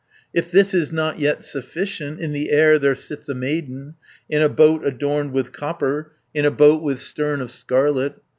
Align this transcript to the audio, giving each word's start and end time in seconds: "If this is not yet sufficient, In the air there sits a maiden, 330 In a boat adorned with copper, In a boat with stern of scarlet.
"If 0.33 0.49
this 0.49 0.73
is 0.73 0.91
not 0.91 1.19
yet 1.19 1.43
sufficient, 1.43 2.19
In 2.19 2.31
the 2.31 2.49
air 2.49 2.79
there 2.79 2.95
sits 2.95 3.29
a 3.29 3.35
maiden, 3.35 3.97
330 4.31 4.35
In 4.35 4.41
a 4.41 4.49
boat 4.49 4.83
adorned 4.83 5.31
with 5.31 5.51
copper, 5.53 6.13
In 6.33 6.43
a 6.43 6.49
boat 6.49 6.81
with 6.81 6.97
stern 6.99 7.39
of 7.39 7.51
scarlet. 7.51 8.15